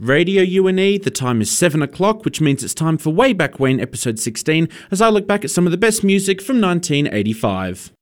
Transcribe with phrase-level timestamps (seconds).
[0.00, 3.78] Radio UNE, the time is 7 o'clock, which means it's time for Way Back When,
[3.78, 7.92] episode 16, as I look back at some of the best music from 1985.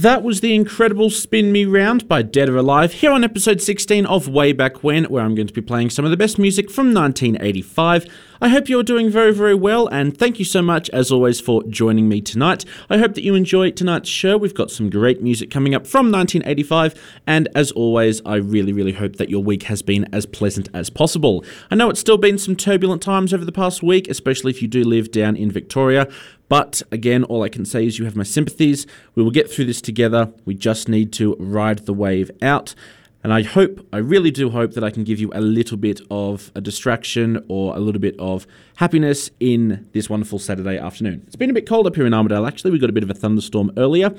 [0.00, 4.06] That was the incredible Spin Me Round by Dead or Alive here on episode 16
[4.06, 6.70] of Way Back When, where I'm going to be playing some of the best music
[6.70, 8.06] from 1985.
[8.40, 11.62] I hope you're doing very, very well, and thank you so much, as always, for
[11.64, 12.64] joining me tonight.
[12.88, 14.38] I hope that you enjoy tonight's show.
[14.38, 16.94] We've got some great music coming up from 1985,
[17.26, 20.88] and as always, I really, really hope that your week has been as pleasant as
[20.88, 21.44] possible.
[21.70, 24.68] I know it's still been some turbulent times over the past week, especially if you
[24.68, 26.08] do live down in Victoria.
[26.50, 28.84] But again, all I can say is you have my sympathies.
[29.14, 30.32] We will get through this together.
[30.44, 32.74] We just need to ride the wave out.
[33.22, 36.00] And I hope, I really do hope that I can give you a little bit
[36.10, 41.22] of a distraction or a little bit of happiness in this wonderful Saturday afternoon.
[41.26, 42.70] It's been a bit cold up here in Armidale, actually.
[42.70, 44.14] We got a bit of a thunderstorm earlier,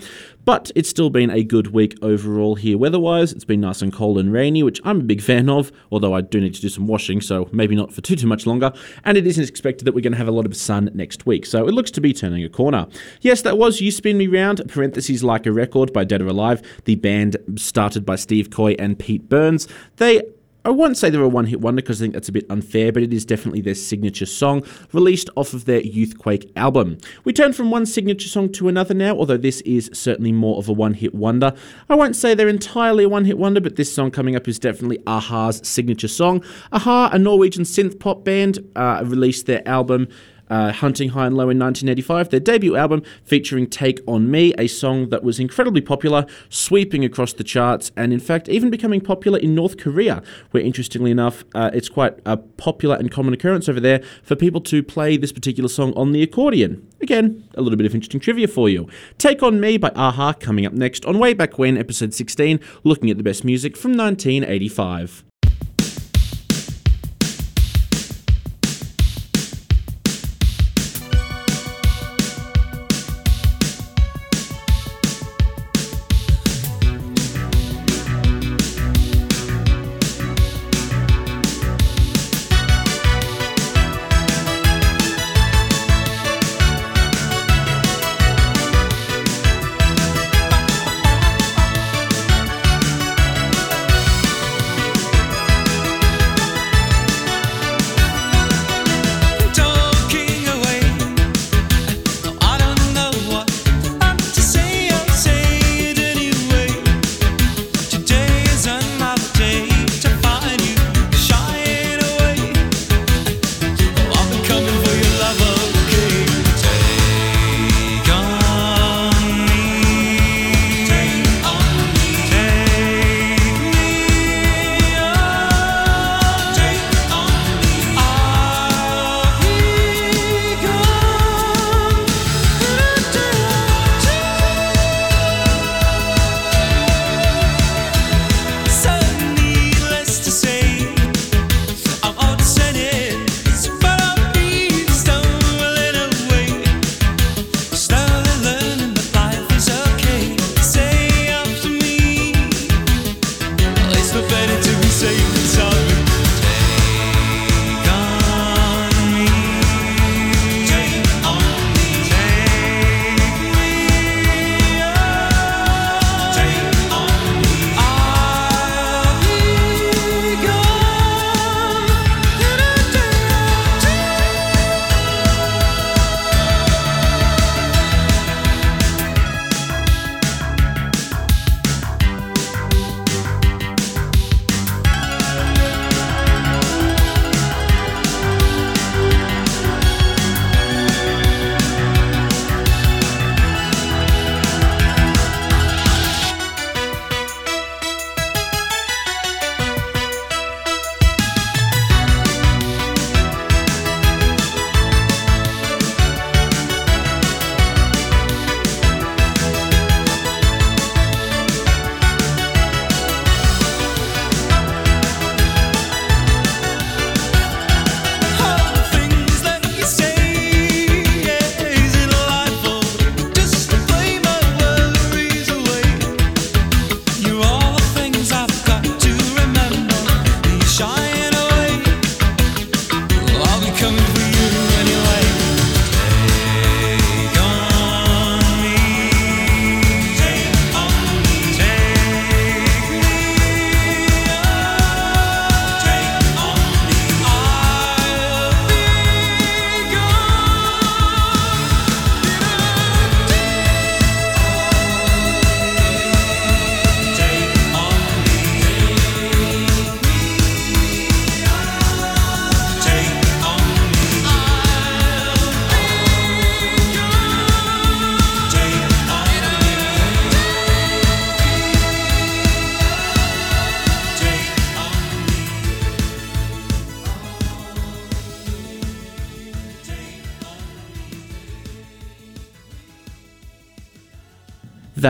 [0.46, 3.34] but it's still been a good week overall here weather-wise.
[3.34, 6.22] It's been nice and cold and rainy, which I'm a big fan of, although I
[6.22, 8.72] do need to do some washing, so maybe not for too, too much longer.
[9.04, 11.48] And it isn't expected that we're going to have a lot of sun next week,
[11.48, 12.86] so it looks to be turning a corner.
[13.22, 16.62] Yes, that was You Spin Me Round, parentheses like a record by Dead or Alive,
[16.86, 19.68] the band started by Steve Coy and Pete Burns.
[19.98, 20.22] They
[20.64, 22.92] I won't say they're a one hit wonder because I think that's a bit unfair,
[22.92, 27.00] but it is definitely their signature song, released off of their Youthquake album.
[27.24, 30.70] We turn from one signature song to another now, although this is certainly more of
[30.70, 31.56] a one hit wonder.
[31.90, 34.60] I won't say they're entirely a one hit wonder, but this song coming up is
[34.60, 36.44] definitely A-ha's signature song.
[36.72, 40.10] A-ha, a Norwegian synth pop band, uh, released their album
[40.52, 44.68] uh, Hunting High and Low in 1985, their debut album featuring Take On Me, a
[44.68, 49.40] song that was incredibly popular, sweeping across the charts, and in fact, even becoming popular
[49.40, 50.22] in North Korea,
[50.52, 54.62] where interestingly enough, uh, it's quite a popular and common occurrence over there for people
[54.62, 56.86] to play this particular song on the accordion.
[57.02, 58.88] Again, a little bit of interesting trivia for you.
[59.18, 63.10] Take On Me by a-ha coming up next on Way Back When, episode 16, looking
[63.10, 65.24] at the best music from 1985.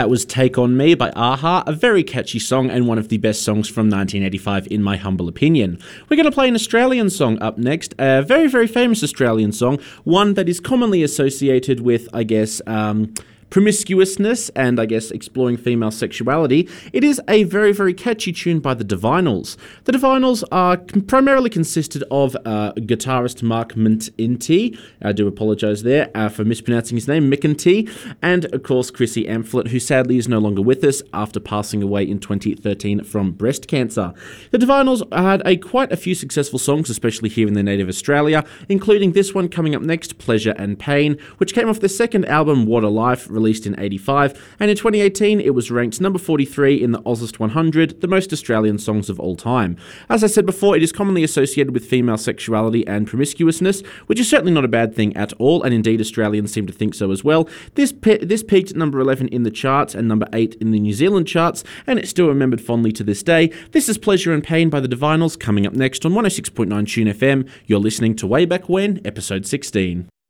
[0.01, 3.19] That was Take On Me by a-ha, a very catchy song and one of the
[3.19, 5.77] best songs from 1985, in my humble opinion.
[6.09, 9.77] We're going to play an Australian song up next, a very, very famous Australian song,
[10.03, 13.13] one that is commonly associated with, I guess, um,
[13.51, 18.73] promiscuousness and I guess exploring female sexuality, it is a very, very catchy tune by
[18.73, 19.57] the Divinyls.
[19.83, 26.29] The Divinyls are primarily consisted of uh, guitarist Mark McEntee, I do apologise there uh,
[26.29, 27.89] for mispronouncing his name, McEntee,
[28.21, 32.03] and of course Chrissy Amphlett, who sadly is no longer with us after passing away
[32.03, 34.13] in 2013 from breast cancer.
[34.51, 38.45] The Divinyls had a quite a few successful songs, especially here in their native Australia,
[38.69, 42.65] including this one coming up next, Pleasure and Pain, which came off their second album,
[42.65, 46.91] What a Life, released in 85, and in 2018 it was ranked number 43 in
[46.91, 49.77] the Ozzest 100, the most Australian songs of all time.
[50.09, 54.29] As I said before, it is commonly associated with female sexuality and promiscuousness, which is
[54.29, 57.23] certainly not a bad thing at all, and indeed Australians seem to think so as
[57.23, 57.49] well.
[57.73, 60.79] This pe- this peaked at number 11 in the charts and number 8 in the
[60.79, 63.51] New Zealand charts, and it's still remembered fondly to this day.
[63.71, 67.49] This is Pleasure and Pain by the Divinyls coming up next on 106.9 Tune FM.
[67.65, 70.20] You're listening to Way Back When, episode 16.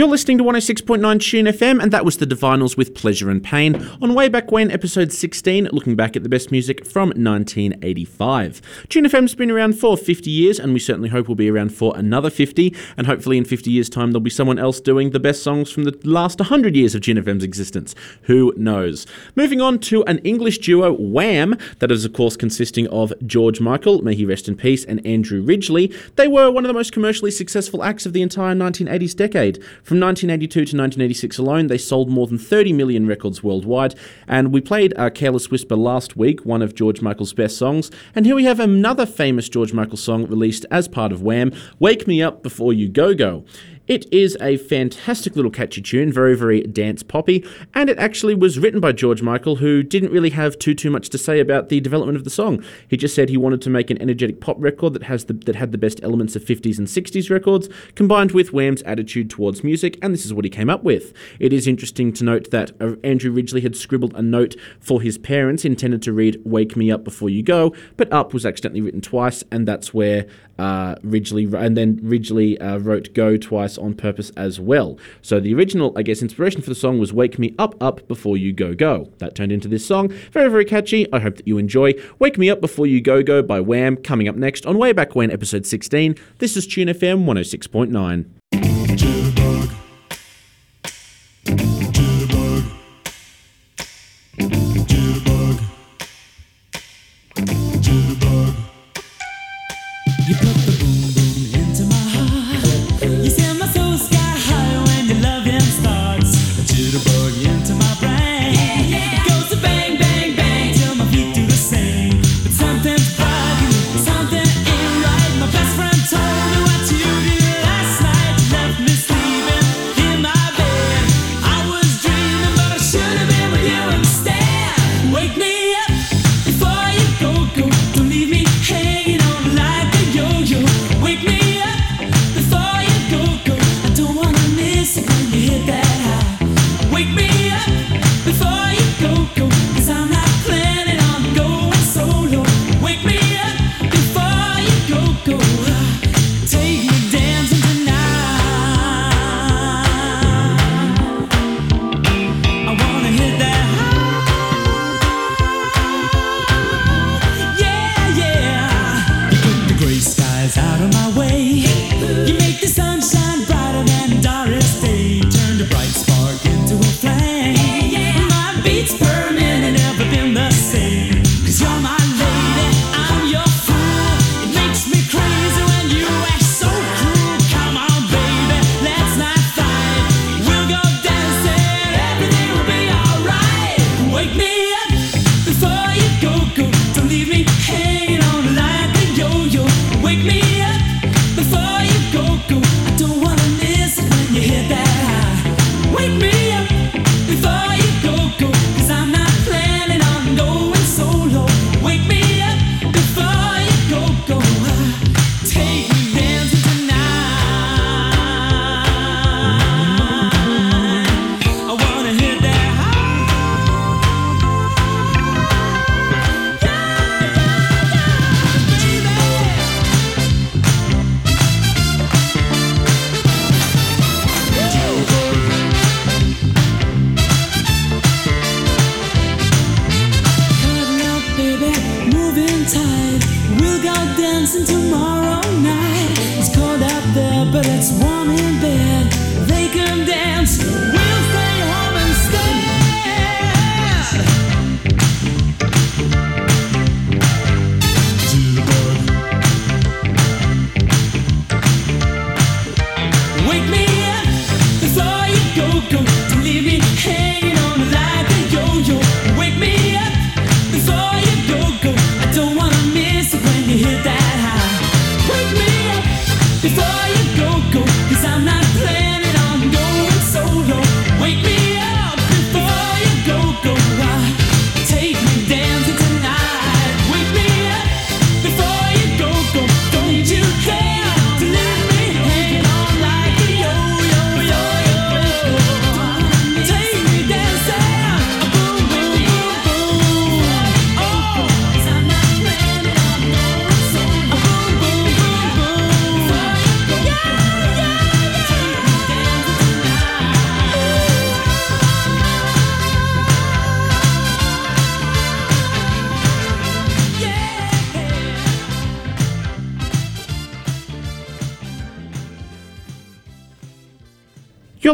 [0.00, 3.86] You're listening to 106.9 Tune FM, and that was the Divinyls with Pleasure and Pain
[4.00, 8.62] on Way Back When, episode 16, looking back at the best music from 1985.
[8.88, 11.94] Tune FM's been around for 50 years, and we certainly hope we'll be around for
[11.98, 15.42] another 50, and hopefully in 50 years' time there'll be someone else doing the best
[15.42, 17.94] songs from the last 100 years of Tune FM's existence.
[18.22, 19.06] Who knows?
[19.36, 24.00] Moving on to an English duo, Wham, that is, of course, consisting of George Michael,
[24.00, 25.94] may he rest in peace, and Andrew Ridgeley.
[26.16, 29.62] They were one of the most commercially successful acts of the entire 1980s decade.
[29.90, 33.96] From 1982 to 1986 alone, they sold more than 30 million records worldwide.
[34.28, 37.90] And we played uh, Careless Whisper last week, one of George Michael's best songs.
[38.14, 42.06] And here we have another famous George Michael song released as part of Wham Wake
[42.06, 43.44] Me Up Before You Go Go.
[43.90, 47.44] It is a fantastic little catchy tune, very, very dance poppy,
[47.74, 51.08] and it actually was written by George Michael, who didn't really have too too much
[51.08, 52.62] to say about the development of the song.
[52.86, 55.56] He just said he wanted to make an energetic pop record that has the that
[55.56, 59.98] had the best elements of 50s and 60s records, combined with Wham's attitude towards music,
[60.00, 61.12] and this is what he came up with.
[61.40, 65.18] It is interesting to note that uh, Andrew Ridgeley had scribbled a note for his
[65.18, 69.00] parents intended to read "Wake Me Up Before You Go," but "Up" was accidentally written
[69.00, 70.28] twice, and that's where
[70.60, 74.98] uh, Ridgeley and then Ridgeley uh, wrote "Go" twice on purpose as well.
[75.22, 78.36] So the original, I guess, inspiration for the song was "Wake Me Up, Up Before
[78.36, 80.08] You Go Go." That turned into this song.
[80.32, 81.10] Very, very catchy.
[81.12, 81.94] I hope that you enjoy.
[82.18, 83.96] "Wake Me Up Before You Go Go" by Wham.
[83.96, 86.14] Coming up next on Way Back When, episode 16.
[86.38, 88.26] This is Tune FM 106.9.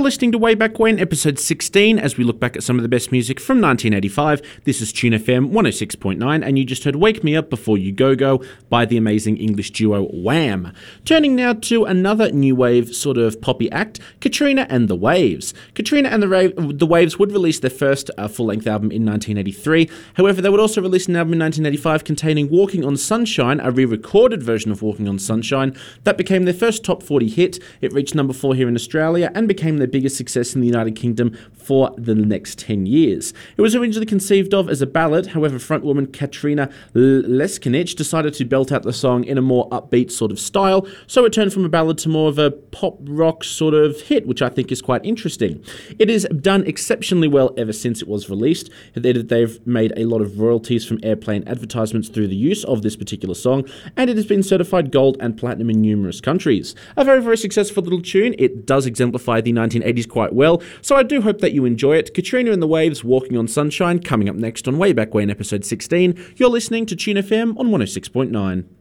[0.06, 2.88] listening to Way Back When, episode 16, as we look back at some of the
[2.88, 4.40] best music from 1985.
[4.62, 8.14] This is Tune FM 106.9, and you just heard Wake Me Up Before You Go
[8.14, 10.72] Go by the amazing English duo Wham.
[11.04, 15.52] Turning now to another new wave sort of poppy act, Katrina and the Waves.
[15.74, 19.04] Katrina and the, Ra- the Waves would release their first uh, full length album in
[19.04, 19.90] 1983.
[20.14, 23.84] However, they would also release an album in 1985 containing Walking on Sunshine, a re
[23.84, 27.58] recorded version of Walking on Sunshine, that became their first top 40 hit.
[27.80, 30.94] It reached number 4 here in Australia and became their biggest success in the United
[30.94, 33.32] Kingdom for the next 10 years.
[33.56, 38.70] It was originally conceived of as a ballad, however, frontwoman Katrina Leskanich decided to belt
[38.72, 41.68] out the song in a more upbeat sort of style, so it turned from a
[41.68, 45.04] ballad to more of a pop rock sort of hit, which I think is quite
[45.04, 45.64] interesting.
[45.98, 48.68] It has done exceptionally well ever since it was released.
[48.94, 52.96] They- They've made a lot of royalties from airplane advertisements through the use of this
[52.96, 53.64] particular song,
[53.96, 56.74] and it has been certified gold and platinum in numerous countries.
[56.98, 58.34] A very, very successful little tune.
[58.38, 62.14] It does exemplify the 1980s quite well, so I do hope that you enjoy it.
[62.14, 65.30] Katrina and the Waves, Walking on Sunshine, coming up next on Way Back Way in
[65.30, 66.14] episode 16.
[66.36, 68.75] You're listening to Tune FM on 106.9.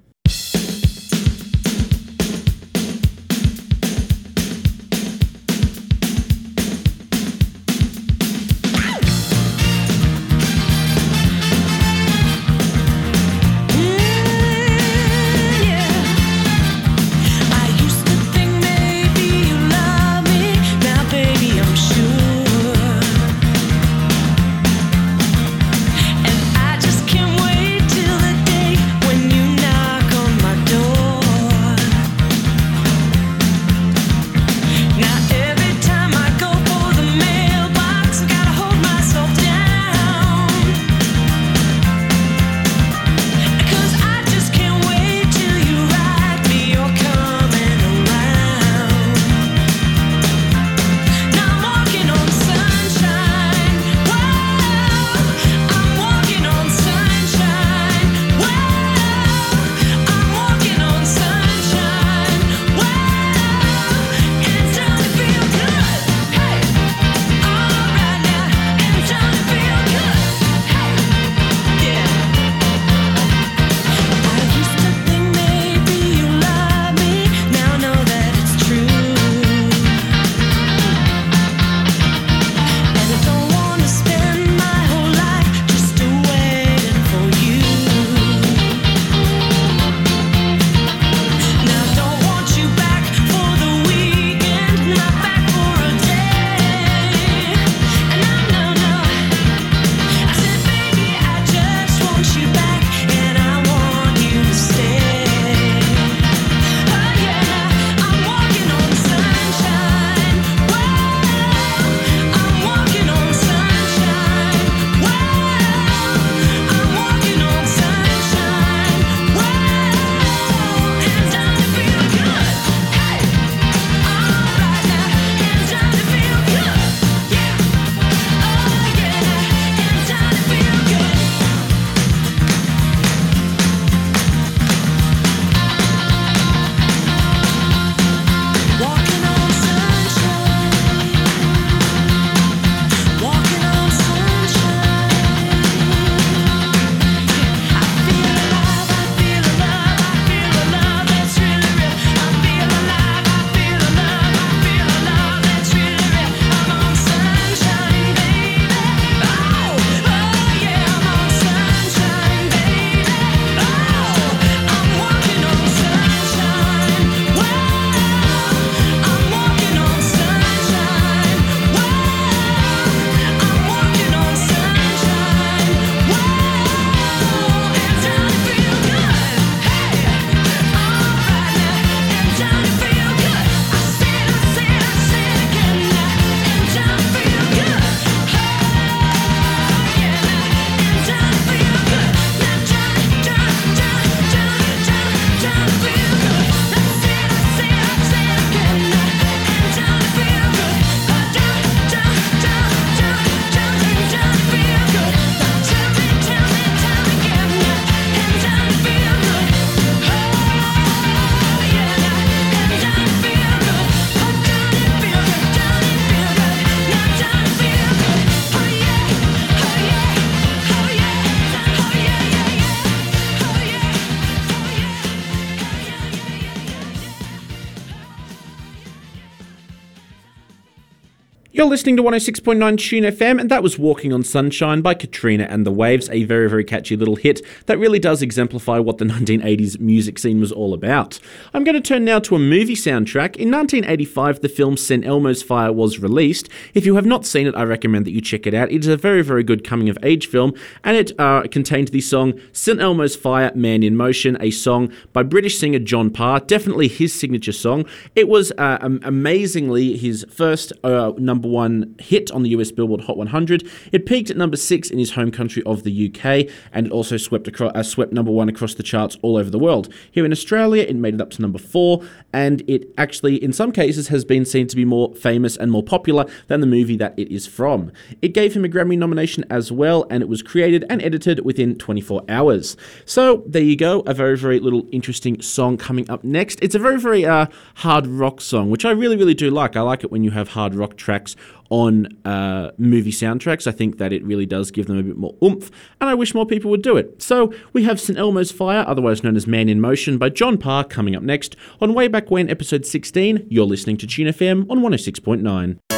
[231.65, 235.65] You're listening to 106.9 Tune FM, and that was Walking on Sunshine by Katrina and
[235.65, 239.79] the Waves, a very, very catchy little hit that really does exemplify what the 1980s
[239.79, 241.19] music scene was all about.
[241.55, 243.35] I'm going to turn now to a movie soundtrack.
[243.37, 245.03] In 1985, the film St.
[245.03, 246.49] Elmo's Fire was released.
[246.75, 248.71] If you have not seen it, I recommend that you check it out.
[248.71, 252.01] It is a very, very good coming of age film, and it uh, contained the
[252.01, 252.79] song St.
[252.79, 257.51] Elmo's Fire Man in Motion, a song by British singer John Parr, definitely his signature
[257.51, 257.85] song.
[258.15, 261.54] It was uh, am- amazingly his first uh, number one
[261.99, 263.67] hit on the US Billboard Hot 100.
[263.91, 267.17] It peaked at number six in his home country of the UK, and it also
[267.17, 269.91] swept across, uh, swept number one across the charts all over the world.
[270.11, 273.71] Here in Australia, it made it up to number four, and it actually, in some
[273.71, 277.17] cases, has been seen to be more famous and more popular than the movie that
[277.17, 277.91] it is from.
[278.21, 281.75] It gave him a Grammy nomination as well, and it was created and edited within
[281.75, 282.75] 24 hours.
[283.05, 286.59] So there you go, a very, very little interesting song coming up next.
[286.61, 289.75] It's a very, very uh, hard rock song, which I really, really do like.
[289.75, 291.35] I like it when you have hard rock tracks
[291.69, 293.67] on uh, movie soundtracks.
[293.67, 296.33] I think that it really does give them a bit more oomph, and I wish
[296.33, 297.21] more people would do it.
[297.21, 298.17] So we have St.
[298.17, 301.93] Elmo's Fire, otherwise known as Man in Motion, by John Parr, coming up next on
[301.93, 303.47] Way Back When, episode 16.
[303.49, 305.94] You're listening to Tune FM on 106.9.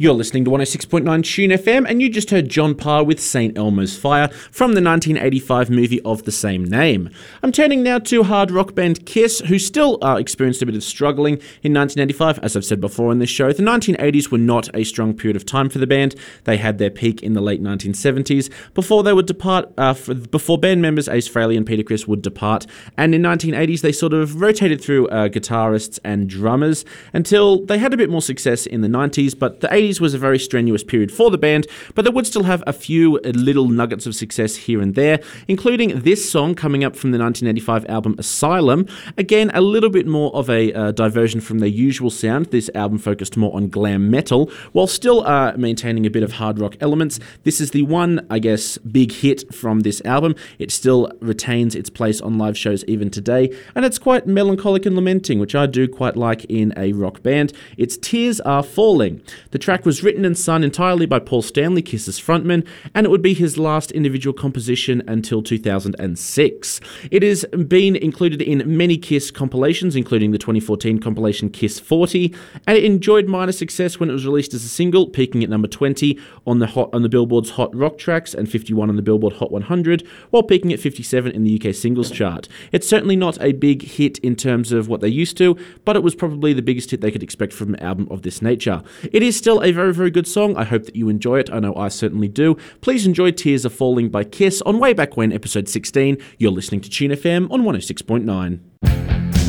[0.00, 3.54] You're listening to 106.9 Tune FM, and you just heard John Parr with St.
[3.58, 7.10] Elmo's Fire from the 1985 movie of the same name.
[7.42, 10.82] I'm turning now to hard rock band Kiss, who still uh, experienced a bit of
[10.82, 12.38] struggling in 1985.
[12.38, 15.44] As I've said before in this show, the 1980s were not a strong period of
[15.44, 16.14] time for the band.
[16.44, 20.56] They had their peak in the late 1970s before they would depart, uh, for, before
[20.56, 22.66] band members Ace Frehley and Peter Criss would depart.
[22.96, 27.92] And in 1980s, they sort of rotated through uh, guitarists and drummers until they had
[27.92, 31.10] a bit more success in the 90s, but the 80s was a very strenuous period
[31.10, 34.82] for the band, but they would still have a few little nuggets of success here
[34.82, 38.86] and there, including this song coming up from the 1985 album Asylum.
[39.16, 42.46] Again, a little bit more of a uh, diversion from their usual sound.
[42.46, 46.58] This album focused more on glam metal, while still uh, maintaining a bit of hard
[46.58, 47.18] rock elements.
[47.44, 50.34] This is the one, I guess, big hit from this album.
[50.58, 54.94] It still retains its place on live shows even today, and it's quite melancholic and
[54.94, 57.52] lamenting, which I do quite like in a rock band.
[57.76, 59.22] It's Tears Are Falling.
[59.52, 63.22] The track was written and sung entirely by Paul Stanley, Kiss's frontman, and it would
[63.22, 66.80] be his last individual composition until 2006.
[67.10, 72.34] It has been included in many Kiss compilations, including the 2014 compilation Kiss 40,
[72.66, 75.68] and it enjoyed minor success when it was released as a single, peaking at number
[75.68, 79.34] 20 on the hot on the Billboard's Hot Rock Tracks and 51 on the Billboard
[79.34, 82.48] Hot 100, while peaking at 57 in the UK singles chart.
[82.72, 86.02] It's certainly not a big hit in terms of what they used to, but it
[86.02, 88.82] was probably the biggest hit they could expect from an album of this nature.
[89.12, 90.56] It is still a very, very good song.
[90.56, 91.50] I hope that you enjoy it.
[91.52, 92.56] I know I certainly do.
[92.80, 96.18] Please enjoy Tears Are Falling by Kiss on Way Back When, episode 16.
[96.38, 99.39] You're listening to Tune FM on 106.9.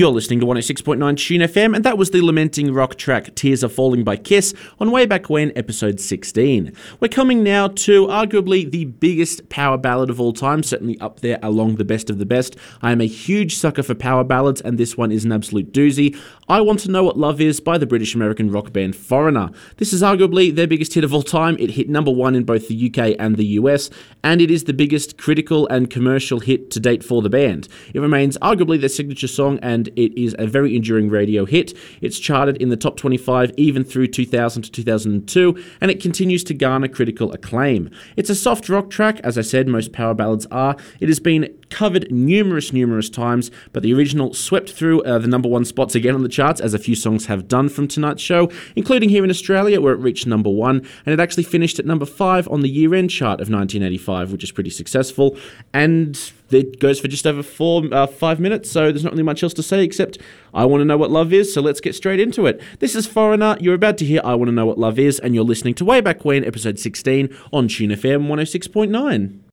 [0.00, 3.68] You're listening to 106.9 Tune FM, and that was the lamenting rock track Tears Are
[3.68, 6.72] Falling by Kiss on Way Back When, episode 16.
[7.00, 11.38] We're coming now to arguably the biggest power ballad of all time, certainly up there
[11.42, 12.56] along the best of the best.
[12.80, 16.18] I am a huge sucker for power ballads, and this one is an absolute doozy.
[16.48, 19.50] I Want to Know What Love Is by the British American rock band Foreigner.
[19.76, 21.58] This is arguably their biggest hit of all time.
[21.60, 23.90] It hit number one in both the UK and the US,
[24.24, 27.68] and it is the biggest critical and commercial hit to date for the band.
[27.92, 31.76] It remains arguably their signature song, and it is a very enduring radio hit.
[32.00, 36.54] It's charted in the top 25 even through 2000 to 2002, and it continues to
[36.54, 37.90] garner critical acclaim.
[38.16, 40.76] It's a soft rock track, as I said, most power ballads are.
[41.00, 45.48] It has been covered numerous, numerous times, but the original swept through uh, the number
[45.48, 48.50] one spots again on the charts, as a few songs have done from tonight's show,
[48.76, 52.06] including here in Australia, where it reached number one, and it actually finished at number
[52.06, 55.36] five on the year end chart of 1985, which is pretty successful.
[55.72, 59.42] And it goes for just over four, uh, five minutes, so there's not really much
[59.42, 60.18] else to say except
[60.52, 62.60] I want to know what love is, so let's get straight into it.
[62.80, 63.56] This is Foreigner.
[63.60, 65.84] You're about to hear I Want to Know What Love Is, and you're listening to
[65.84, 69.49] Way Back When, episode 16 on Tune FM 106.9.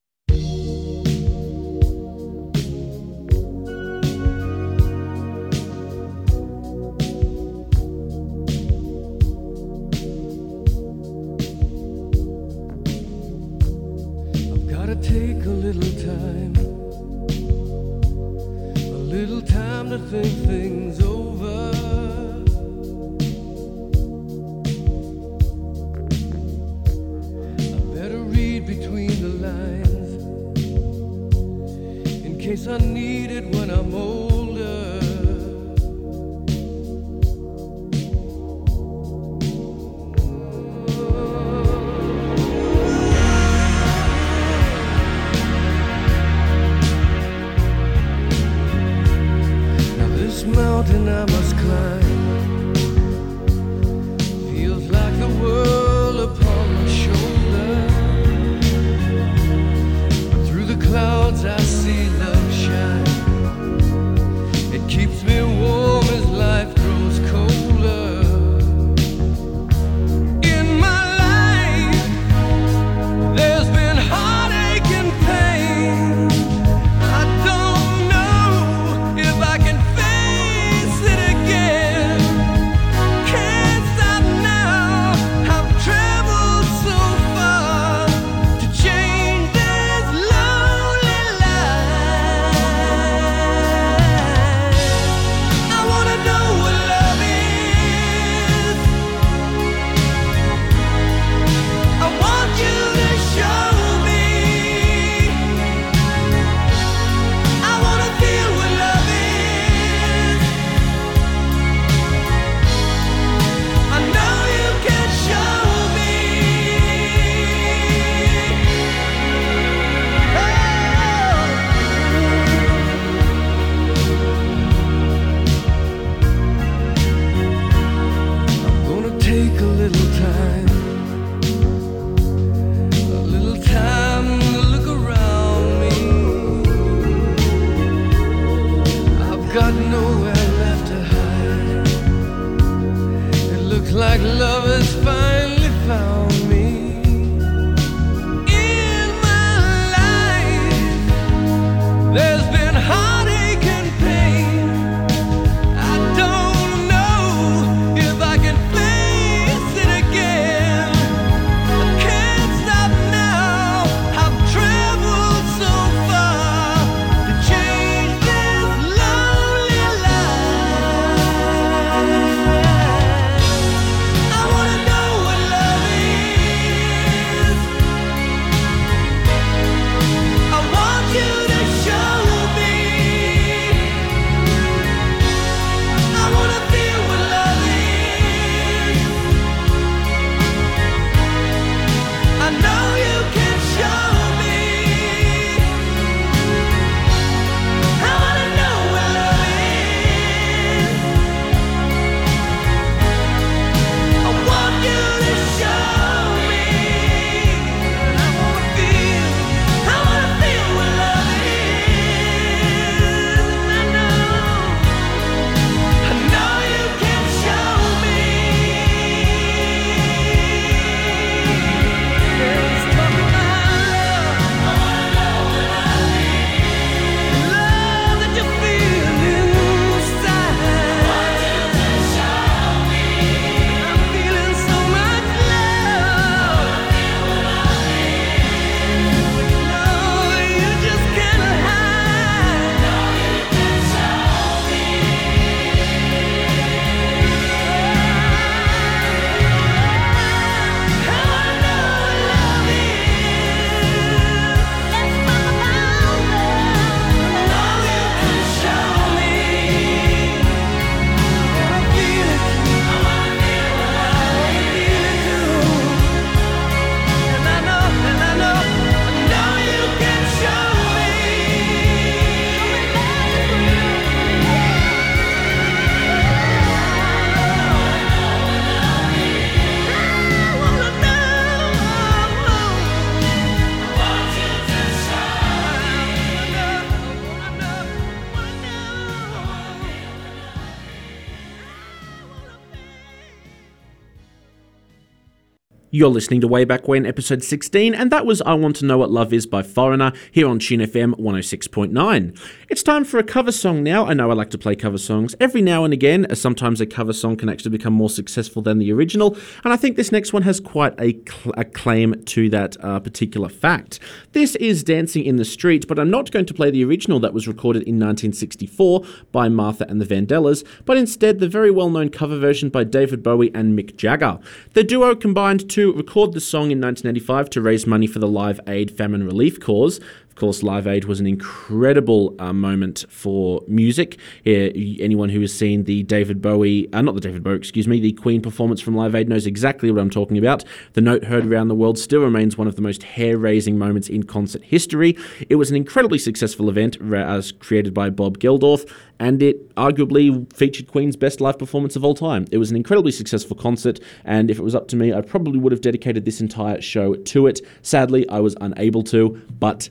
[295.97, 298.99] You're listening to Way Back When, episode 16, and that was I Want to Know
[298.99, 302.39] What Love Is by Foreigner here on Tune FM 106.9.
[302.69, 304.05] It's time for a cover song now.
[304.05, 306.85] I know I like to play cover songs every now and again, as sometimes a
[306.85, 310.33] cover song can actually become more successful than the original, and I think this next
[310.33, 313.99] one has quite a, cl- a claim to that uh, particular fact.
[314.33, 317.33] This is Dancing in the Street, but I'm not going to play the original that
[317.33, 322.09] was recorded in 1964 by Martha and the Vandellas, but instead the very well known
[322.09, 324.37] cover version by David Bowie and Mick Jagger.
[324.73, 328.91] The duo combined record the song in 1985 to raise money for the Live Aid
[328.91, 329.99] Famine Relief Cause.
[330.38, 334.19] Course, Live Aid was an incredible uh, moment for music.
[334.45, 334.69] Uh,
[334.99, 338.11] anyone who has seen the David Bowie, uh, not the David Bowie, excuse me, the
[338.13, 340.63] Queen performance from Live Aid knows exactly what I'm talking about.
[340.93, 344.09] The note heard around the world still remains one of the most hair raising moments
[344.09, 345.17] in concert history.
[345.49, 348.88] It was an incredibly successful event as created by Bob Geldof,
[349.19, 352.45] and it arguably featured Queen's best live performance of all time.
[352.51, 355.57] It was an incredibly successful concert, and if it was up to me, I probably
[355.57, 357.61] would have dedicated this entire show to it.
[357.81, 359.89] Sadly, I was unable to, but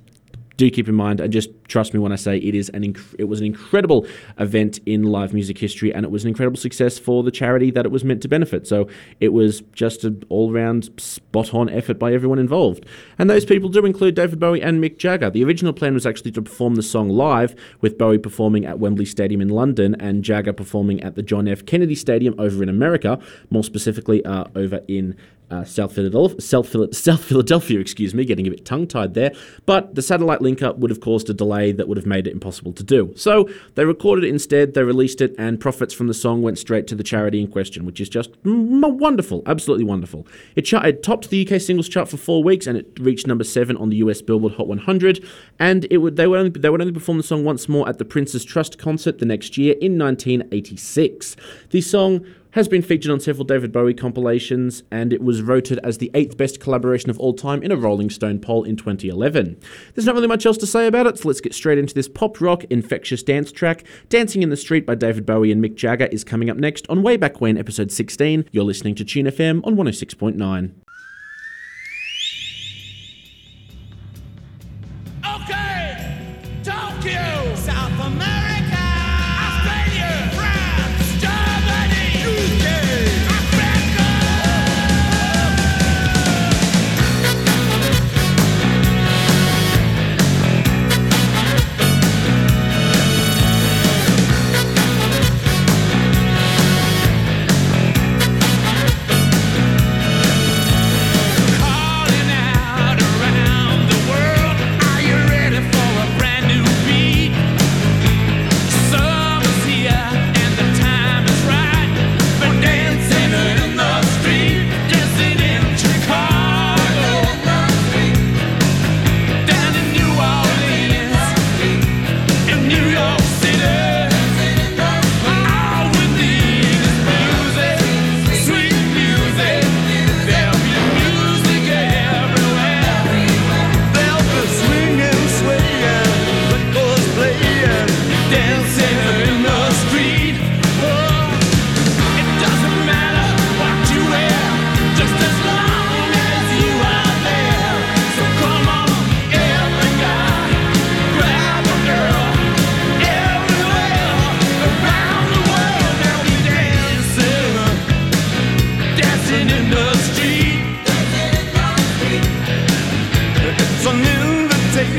[0.57, 3.15] do keep in mind and just trust me when I say it is an inc-
[3.19, 4.07] it was an incredible
[4.39, 7.85] event in live music history and it was an incredible success for the charity that
[7.85, 8.67] it was meant to benefit.
[8.67, 8.89] So
[9.21, 12.87] it was just an all-round spot on effort by everyone involved.
[13.19, 15.31] And those people do include David Bowie and Mick Jagger.
[15.31, 19.05] The original plan was actually to perform the song live with Bowie performing at Wembley
[19.05, 23.19] Stadium in London and Jagger performing at the John F Kennedy Stadium over in America,
[23.51, 25.17] more specifically uh, over in
[25.51, 29.33] uh, South Philadelphia, South, South Philadelphia, excuse me, getting a bit tongue tied there.
[29.65, 32.33] But the satellite link up would have caused a delay that would have made it
[32.33, 33.13] impossible to do.
[33.17, 36.87] So they recorded it instead, they released it, and profits from the song went straight
[36.89, 40.27] to the charity in question, which is just wonderful, absolutely wonderful.
[40.57, 43.45] It, chart- it topped the UK singles chart for four weeks, and it reached number
[43.45, 45.25] seven on the US Billboard Hot 100.
[45.59, 47.99] And it would they would only they would only perform the song once more at
[47.99, 51.37] the Prince's Trust concert the next year in 1986.
[51.71, 52.27] The song
[52.57, 56.39] has been featured on several David Bowie compilations, and it was voted as the eighth
[56.39, 59.61] best collaboration of all time in a Rolling Stone poll in 2011.
[59.95, 62.09] There's not really much else to say about it, so let's get straight into this
[62.09, 63.85] pop rock infectious dance track.
[64.09, 67.03] Dancing in the Street by David Bowie and Mick Jagger is coming up next on
[67.03, 68.47] Way Back When, episode 16.
[68.53, 70.73] You're listening to Tune FM on 106.9.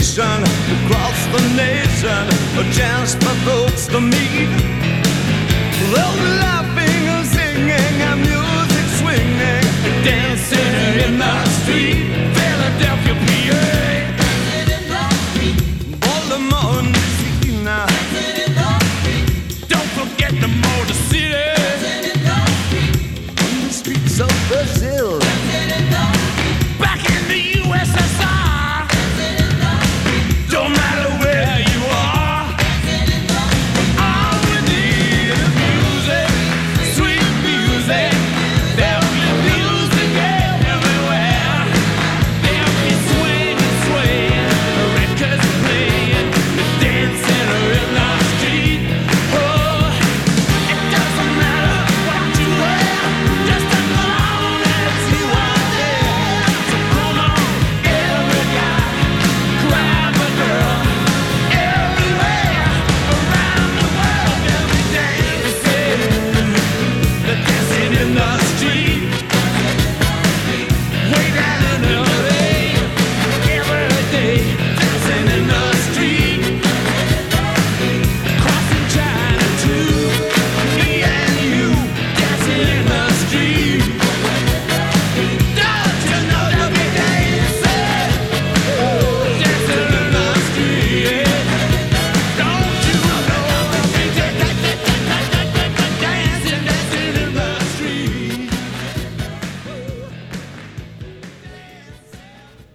[0.07, 0.43] invitation
[0.85, 2.23] across the nation,
[2.57, 4.49] a chance for folks to meet.
[5.91, 9.63] They'll laughing and singing and music swinging,
[10.03, 13.86] Dancing in the street, Philadelphia, PA.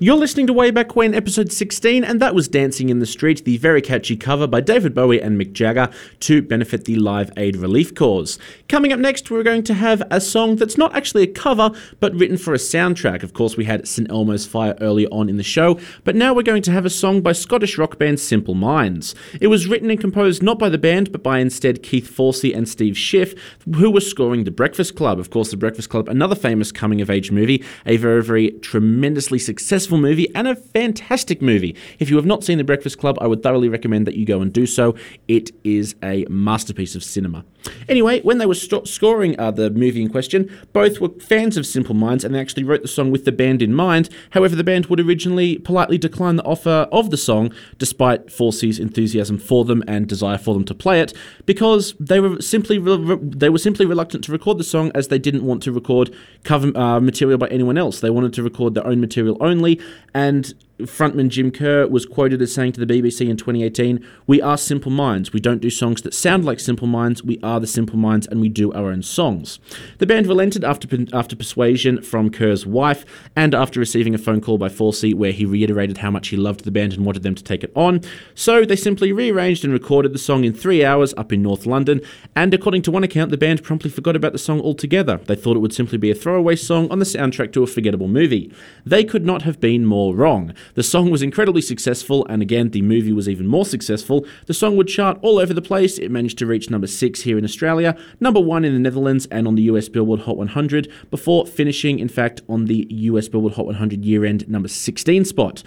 [0.03, 3.45] You're listening to Way Back When, episode 16, and that was Dancing in the Street,
[3.45, 7.55] the very catchy cover by David Bowie and Mick Jagger to benefit the Live Aid
[7.55, 8.37] Relief Cause.
[8.69, 12.13] Coming up next, we're going to have a song that's not actually a cover, but
[12.17, 13.23] written for a soundtrack.
[13.23, 14.11] Of course, we had St.
[14.11, 17.21] Elmo's Fire earlier on in the show, but now we're going to have a song
[17.21, 19.15] by Scottish rock band Simple Minds.
[19.41, 22.69] It was written and composed not by the band, but by instead Keith Forsey and
[22.69, 23.37] Steve Schiff,
[23.77, 25.21] who were scoring The Breakfast Club.
[25.21, 29.39] Of course, The Breakfast Club, another famous coming of age movie, a very, very tremendously
[29.39, 31.76] successful movie and a fantastic movie.
[31.99, 34.40] If you have not seen The Breakfast Club, I would thoroughly recommend that you go
[34.40, 34.95] and do so.
[35.28, 37.45] It is a masterpiece of cinema.
[37.88, 41.66] Anyway, when they were st- scoring uh, the movie in question, both were fans of
[41.66, 44.09] Simple Minds and they actually wrote the song with the band in mind.
[44.30, 49.38] However, the band would originally politely decline the offer of the song, despite Forsey's enthusiasm
[49.38, 51.12] for them and desire for them to play it,
[51.47, 55.18] because they were simply re- they were simply reluctant to record the song as they
[55.18, 56.14] didn't want to record
[56.45, 58.01] cover uh, material by anyone else.
[58.01, 59.80] They wanted to record their own material only,
[60.14, 64.57] and frontman Jim Kerr was quoted as saying to the BBC in 2018, We are
[64.57, 65.33] Simple Minds.
[65.33, 67.22] We don't do songs that sound like Simple Minds.
[67.22, 69.59] We are the Simple Minds and we do our own songs.
[69.99, 73.05] The band relented after, after persuasion from Kerr's wife
[73.35, 76.64] and after receiving a phone call by Forsey where he reiterated how much he loved
[76.64, 78.01] the band and wanted them to take it on.
[78.35, 82.01] So they simply rearranged and recorded the song in three hours up in North London.
[82.37, 85.18] And according to one account, the band promptly forgot about the song altogether.
[85.18, 88.09] They thought it would simply be a throwaway song on the soundtrack to a forgettable
[88.09, 88.53] movie.
[88.85, 90.53] They could not have been more wrong.
[90.75, 94.25] The song was incredibly successful, and again, the movie was even more successful.
[94.47, 95.99] The song would chart all over the place.
[95.99, 99.47] It managed to reach number six here in Australia, number one in the Netherlands, and
[99.47, 103.66] on the US Billboard Hot 100, before finishing, in fact, on the US Billboard Hot
[103.66, 105.62] 100 year end number 16 spot.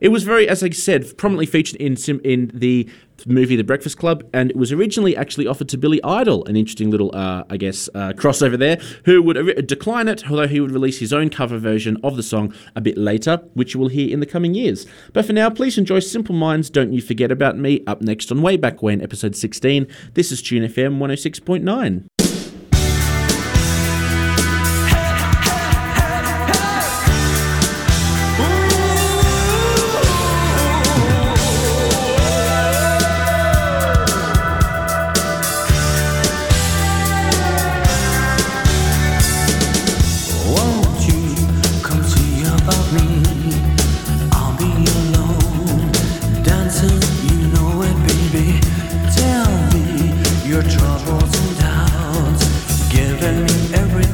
[0.00, 2.88] It was very, as I said, prominently featured in in the
[3.26, 6.90] movie The Breakfast Club, and it was originally actually offered to Billy Idol, an interesting
[6.90, 11.00] little, uh, I guess, uh, crossover there, who would decline it, although he would release
[11.00, 14.20] his own cover version of the song a bit later, which you will hear in
[14.20, 14.86] the coming years.
[15.12, 18.40] But for now, please enjoy Simple Minds, Don't You Forget About Me, up next on
[18.40, 19.86] Way Back When, episode 16.
[20.14, 22.19] This is Tune FM 106.9.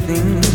[0.09, 0.46] everything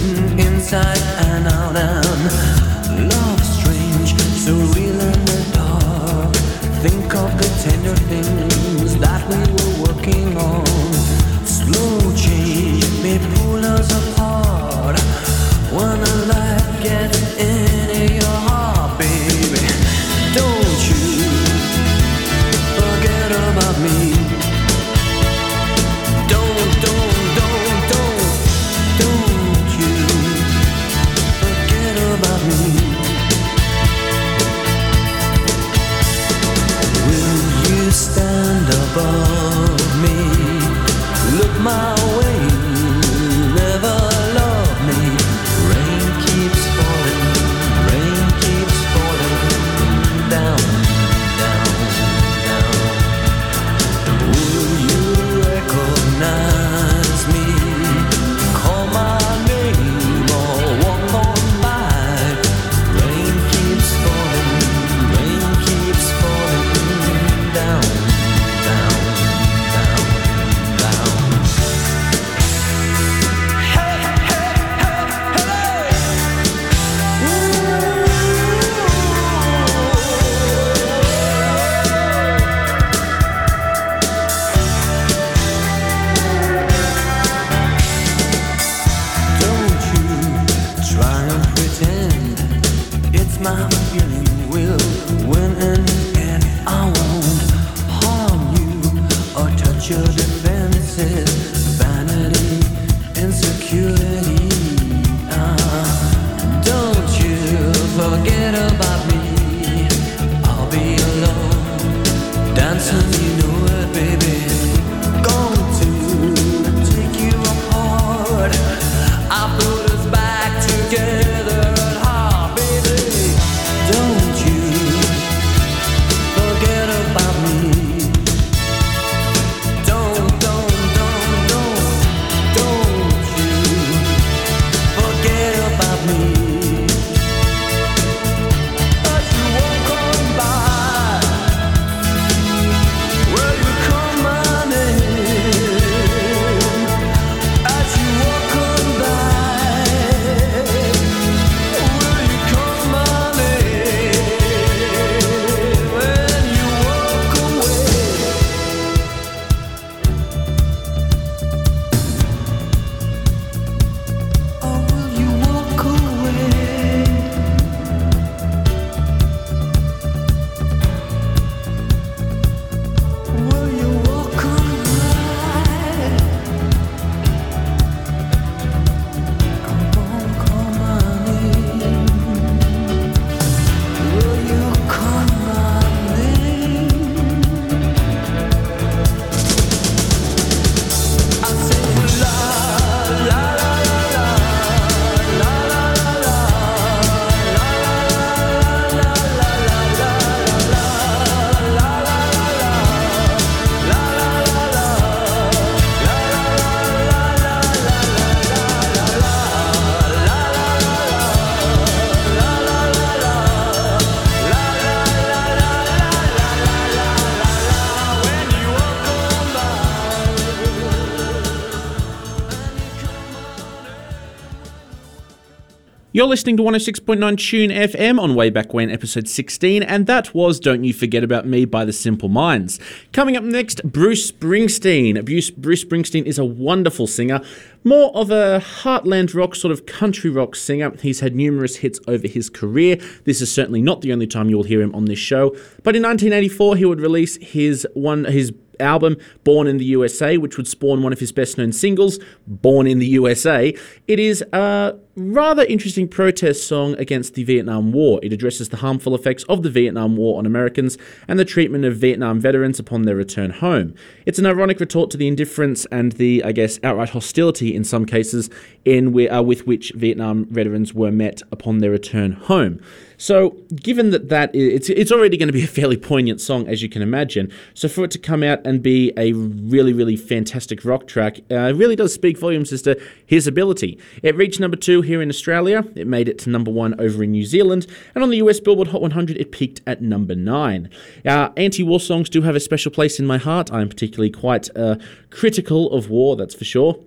[226.21, 230.59] You're listening to 106.9 Tune FM on Way Back When, episode 16, and that was
[230.59, 232.79] Don't You Forget About Me by the Simple Minds.
[233.11, 235.25] Coming up next, Bruce Springsteen.
[235.25, 237.41] Bruce, Bruce Springsteen is a wonderful singer,
[237.83, 240.95] more of a heartland rock, sort of country rock singer.
[241.01, 242.97] He's had numerous hits over his career.
[243.23, 245.49] This is certainly not the only time you'll hear him on this show,
[245.81, 250.57] but in 1984 he would release his one his album, Born in the USA, which
[250.57, 253.73] would spawn one of his best known singles, Born in the USA.
[254.07, 254.95] It is a
[255.29, 258.19] rather interesting protest song against the Vietnam War.
[258.23, 260.97] It addresses the harmful effects of the Vietnam War on Americans
[261.27, 263.93] and the treatment of Vietnam veterans upon their return home.
[264.25, 268.05] It's an ironic retort to the indifference and the, I guess, outright hostility in some
[268.05, 268.49] cases
[268.85, 272.81] in uh, with which Vietnam veterans were met upon their return home.
[273.21, 276.81] So, given that that it's it's already going to be a fairly poignant song, as
[276.81, 277.51] you can imagine.
[277.75, 281.71] So, for it to come out and be a really really fantastic rock track, uh,
[281.75, 283.99] really does speak volumes as to his ability.
[284.23, 285.83] It reached number two here in Australia.
[285.93, 287.85] It made it to number one over in New Zealand,
[288.15, 290.89] and on the US Billboard Hot 100, it peaked at number nine.
[291.25, 293.69] Uh, anti-war songs do have a special place in my heart.
[293.73, 294.95] I'm particularly quite uh,
[295.29, 296.97] critical of war, that's for sure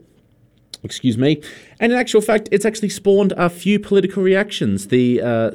[0.82, 1.40] excuse me.
[1.80, 4.88] And in actual fact, it's actually spawned a few political reactions.
[4.88, 5.54] The, uh,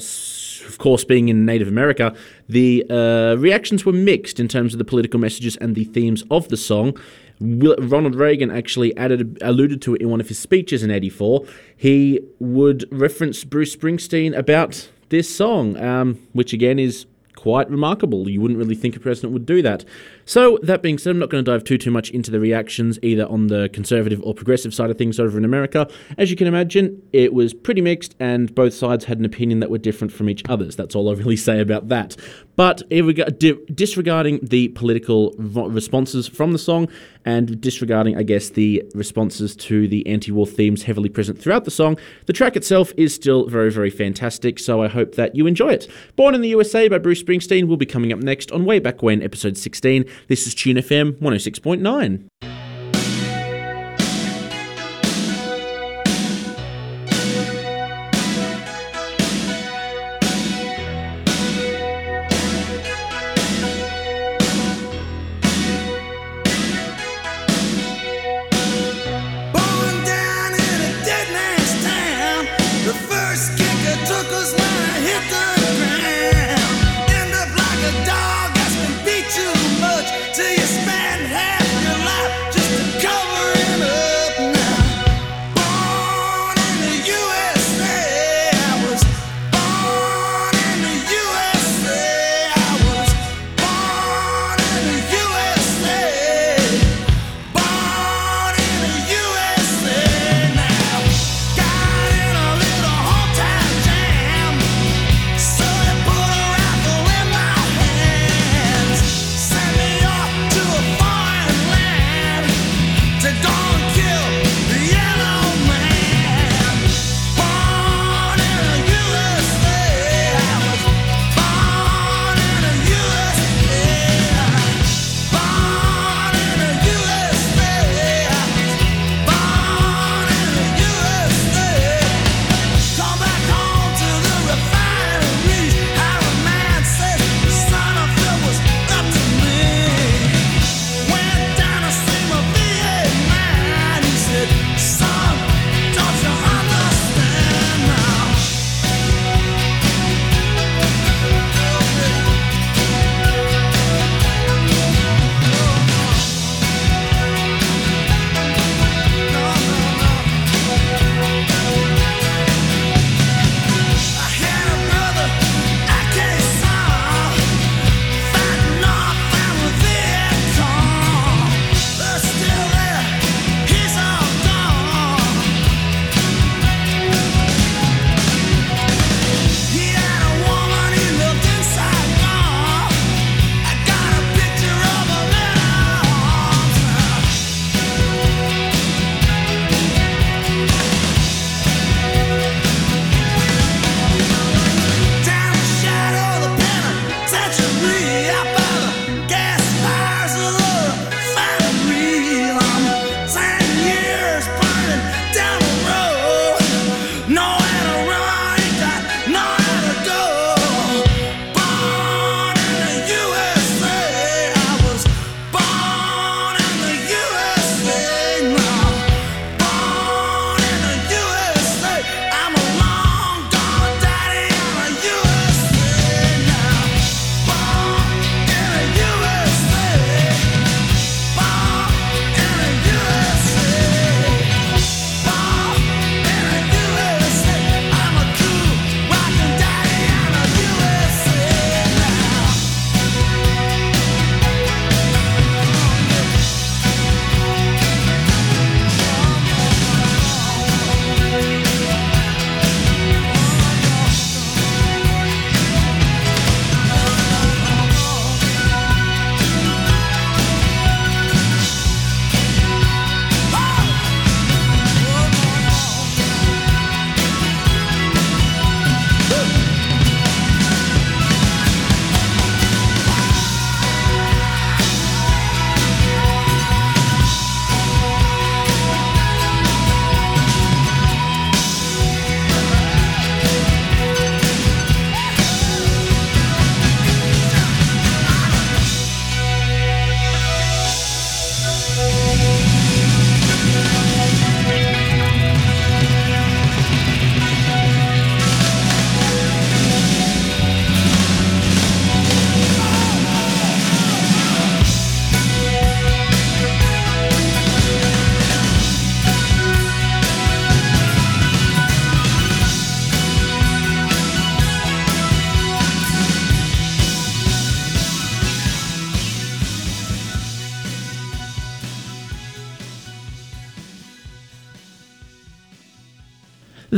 [0.70, 2.16] of course, being in Native America,
[2.48, 6.48] the uh, reactions were mixed in terms of the political messages and the themes of
[6.48, 6.98] the song.
[7.42, 11.46] Ronald Reagan actually added, alluded to it in one of his speeches in '84.
[11.76, 17.06] He would reference Bruce Springsteen about this song, um, which again is
[17.36, 18.30] quite remarkable.
[18.30, 19.86] You wouldn't really think a president would do that.
[20.30, 23.00] So, that being said, I'm not going to dive too too much into the reactions
[23.02, 25.90] either on the conservative or progressive side of things over in America.
[26.20, 29.72] As you can imagine, it was pretty mixed and both sides had an opinion that
[29.72, 30.76] were different from each other's.
[30.76, 32.16] That's all I really say about that.
[32.56, 36.90] But in rega- di- disregarding the political responses from the song
[37.24, 41.72] and disregarding, I guess, the responses to the anti war themes heavily present throughout the
[41.72, 44.60] song, the track itself is still very, very fantastic.
[44.60, 45.90] So I hope that you enjoy it.
[46.18, 49.02] Born in the USA by Bruce Springsteen will be coming up next on Way Back
[49.02, 50.04] When, episode 16.
[50.28, 52.59] This is Tune FM 106.9.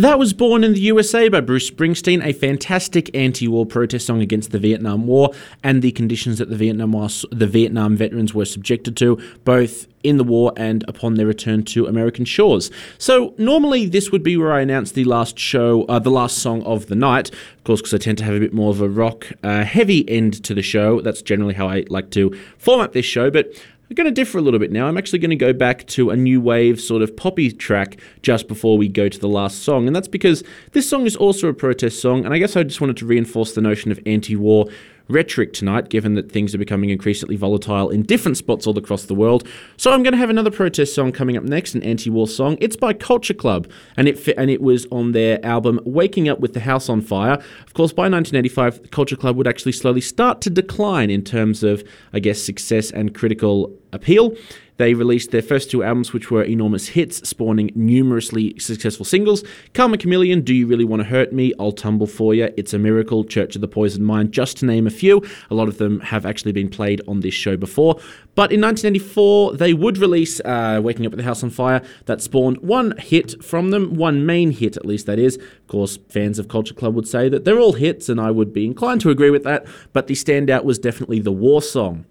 [0.01, 4.49] That was Born in the USA by Bruce Springsteen, a fantastic anti-war protest song against
[4.49, 5.29] the Vietnam War
[5.63, 10.17] and the conditions that the Vietnam War, the Vietnam veterans were subjected to, both in
[10.17, 12.71] the war and upon their return to American shores.
[12.97, 16.63] So normally this would be where I announce the last show, uh, the last song
[16.63, 18.89] of the night, of course, because I tend to have a bit more of a
[18.89, 21.01] rock uh, heavy end to the show.
[21.01, 23.53] That's generally how I like to format this show, but
[23.91, 24.87] we're going to differ a little bit now.
[24.87, 28.47] I'm actually going to go back to a new wave sort of poppy track just
[28.47, 29.85] before we go to the last song.
[29.85, 32.23] And that's because this song is also a protest song.
[32.23, 34.67] And I guess I just wanted to reinforce the notion of anti war
[35.11, 39.13] rhetoric tonight, given that things are becoming increasingly volatile in different spots all across the
[39.13, 39.47] world.
[39.77, 42.57] So I'm going to have another protest song coming up next, an anti-war song.
[42.59, 46.39] It's by Culture Club, and it fi- and it was on their album "Waking Up
[46.39, 47.33] with the House on Fire."
[47.65, 51.83] Of course, by 1985, Culture Club would actually slowly start to decline in terms of,
[52.13, 54.35] I guess, success and critical appeal.
[54.81, 59.43] They released their first two albums, which were enormous hits, spawning numerously successful singles.
[59.75, 61.53] Karma Chameleon, Do You Really Want to Hurt Me?
[61.59, 64.87] I'll Tumble For You, It's a Miracle, Church of the Poisoned Mind, just to name
[64.87, 65.21] a few.
[65.51, 67.99] A lot of them have actually been played on this show before.
[68.33, 71.83] But in 1984, they would release uh, Waking Up with the House on Fire.
[72.07, 75.35] That spawned one hit from them, one main hit at least, that is.
[75.35, 78.51] Of course, fans of Culture Club would say that they're all hits, and I would
[78.51, 79.63] be inclined to agree with that.
[79.93, 82.05] But the standout was definitely the War Song.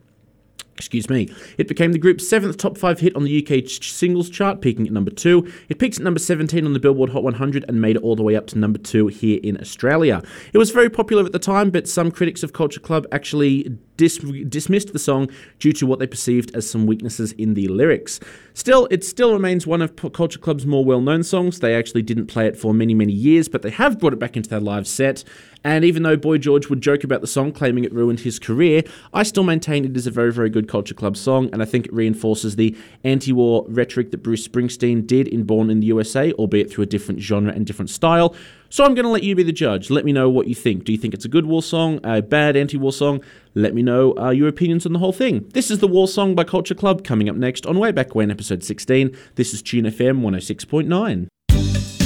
[0.81, 1.29] Excuse me.
[1.59, 4.95] It became the group's seventh top five hit on the UK singles chart, peaking at
[4.95, 5.47] number two.
[5.69, 8.23] It peaked at number 17 on the Billboard Hot 100 and made it all the
[8.23, 10.23] way up to number two here in Australia.
[10.55, 14.25] It was very popular at the time, but some critics of Culture Club actually dis-
[14.49, 15.29] dismissed the song
[15.59, 18.19] due to what they perceived as some weaknesses in the lyrics.
[18.55, 21.61] Still, it still remains one of Culture Club's more well known songs.
[21.61, 24.35] They actually didn't play it for many, many years, but they have brought it back
[24.35, 25.25] into their live set.
[25.65, 28.83] And even though Boy George would joke about the song, claiming it ruined his career,
[29.13, 31.87] I still maintain it is a very, very good Culture Club song, and I think
[31.87, 36.33] it reinforces the anti war rhetoric that Bruce Springsteen did in Born in the USA,
[36.33, 38.35] albeit through a different genre and different style.
[38.73, 39.91] So I'm going to let you be the judge.
[39.91, 40.85] Let me know what you think.
[40.85, 43.21] Do you think it's a good war song, a bad anti war song?
[43.55, 45.49] Let me know uh, your opinions on the whole thing.
[45.53, 48.31] This is the War Song by Culture Club coming up next on Way Back When,
[48.31, 49.17] episode 16.
[49.35, 52.00] This is Tune FM 106.9.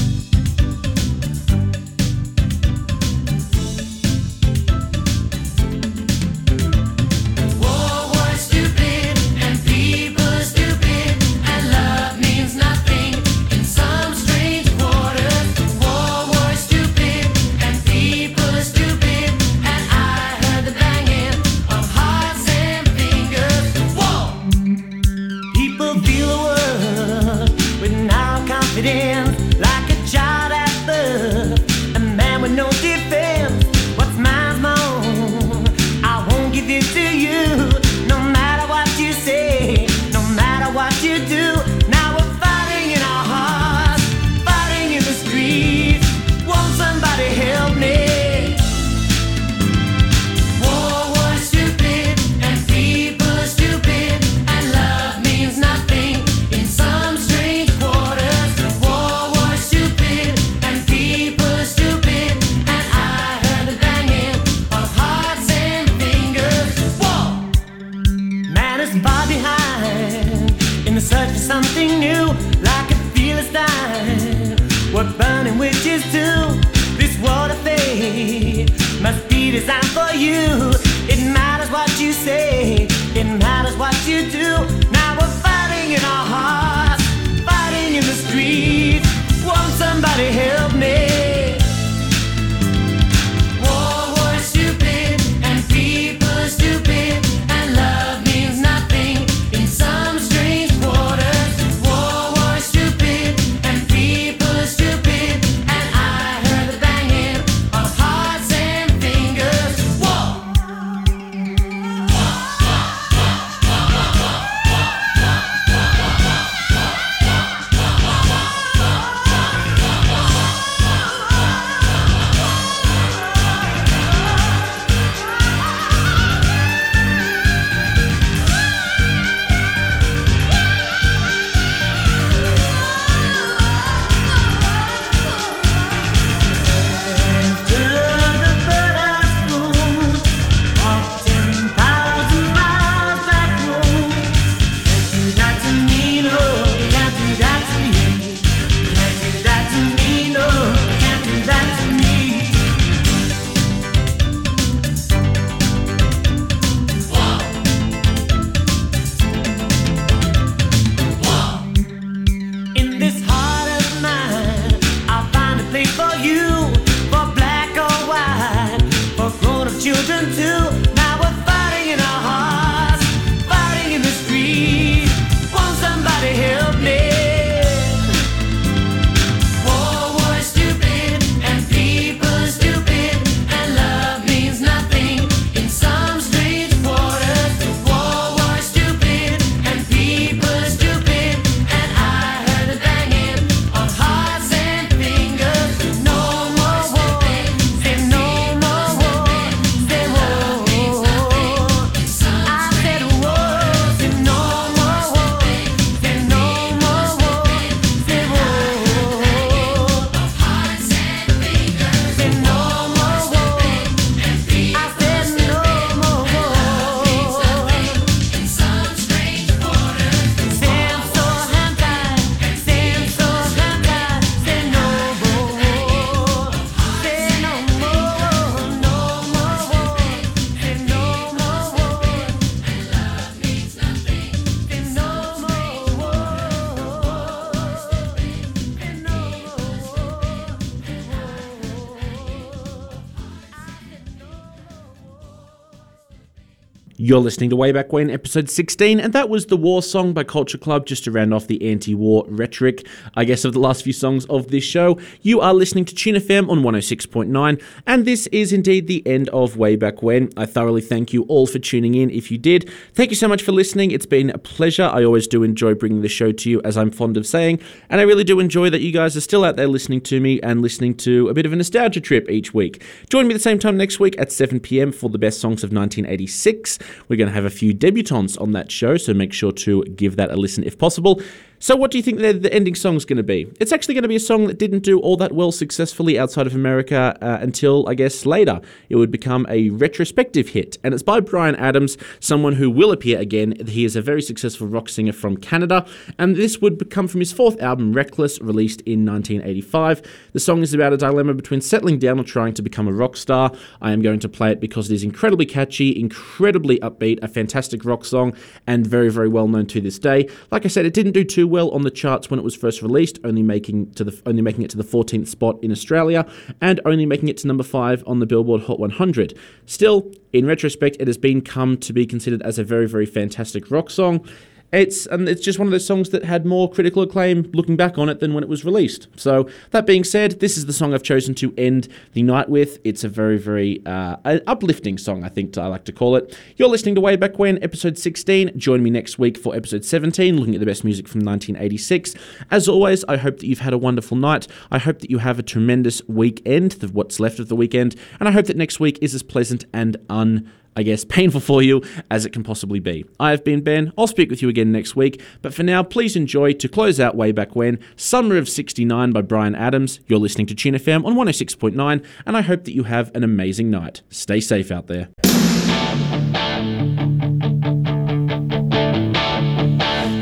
[247.14, 250.24] You're listening to Way Back When, episode 16, and that was the War Song by
[250.24, 252.84] Culture Club, just to round off the anti war rhetoric,
[253.14, 254.98] I guess, of the last few songs of this show.
[255.22, 259.56] You are listening to Tune FM on 106.9, and this is indeed the end of
[259.56, 260.32] Way Back When.
[260.36, 262.68] I thoroughly thank you all for tuning in if you did.
[262.94, 263.92] Thank you so much for listening.
[263.92, 264.90] It's been a pleasure.
[264.92, 267.60] I always do enjoy bringing the show to you, as I'm fond of saying,
[267.90, 270.40] and I really do enjoy that you guys are still out there listening to me
[270.40, 272.82] and listening to a bit of a nostalgia trip each week.
[273.08, 275.70] Join me the same time next week at 7 pm for the best songs of
[275.70, 276.80] 1986.
[277.08, 280.16] We're going to have a few debutantes on that show, so make sure to give
[280.16, 281.20] that a listen if possible.
[281.64, 283.50] So, what do you think the, the ending song is going to be?
[283.58, 286.46] It's actually going to be a song that didn't do all that well successfully outside
[286.46, 288.60] of America uh, until, I guess, later.
[288.90, 293.18] It would become a retrospective hit, and it's by Bryan Adams, someone who will appear
[293.18, 293.54] again.
[293.66, 295.86] He is a very successful rock singer from Canada,
[296.18, 300.02] and this would come from his fourth album, Reckless, released in 1985.
[300.34, 303.16] The song is about a dilemma between settling down or trying to become a rock
[303.16, 303.50] star.
[303.80, 307.86] I am going to play it because it is incredibly catchy, incredibly upbeat, a fantastic
[307.86, 308.34] rock song,
[308.66, 310.28] and very, very well known to this day.
[310.50, 312.82] Like I said, it didn't do too well on the charts when it was first
[312.82, 316.26] released, only making to the only making it to the 14th spot in Australia,
[316.60, 319.38] and only making it to number five on the Billboard Hot 100.
[319.66, 323.70] Still, in retrospect, it has been come to be considered as a very, very fantastic
[323.70, 324.26] rock song.
[324.74, 327.96] It's and it's just one of those songs that had more critical acclaim looking back
[327.98, 329.08] on it than when it was released.
[329.16, 332.78] So that being said, this is the song I've chosen to end the night with.
[332.84, 334.16] It's a very very uh,
[334.46, 336.36] uplifting song, I think I like to call it.
[336.56, 338.58] You're listening to Way Back When, episode 16.
[338.58, 342.14] Join me next week for episode 17, looking at the best music from 1986.
[342.50, 344.48] As always, I hope that you've had a wonderful night.
[344.70, 348.28] I hope that you have a tremendous weekend, the, what's left of the weekend, and
[348.28, 350.50] I hope that next week is as pleasant and un.
[350.76, 353.04] I guess, painful for you as it can possibly be.
[353.20, 353.92] I have been Ben.
[353.96, 357.16] I'll speak with you again next week, but for now, please enjoy to close out
[357.16, 360.00] Way Back When, Summer of 69 by Bryan Adams.
[360.06, 363.70] You're listening to Tune FM on 106.9, and I hope that you have an amazing
[363.70, 364.02] night.
[364.10, 365.08] Stay safe out there.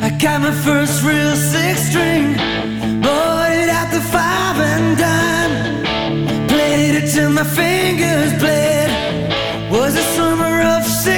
[0.04, 4.98] I got my first real six string, at the five and
[6.48, 8.91] played it till my fingers bled.